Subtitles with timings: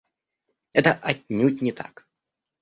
[0.73, 2.07] Это отнюдь не так!